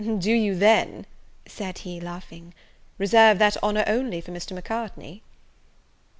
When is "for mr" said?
4.19-4.53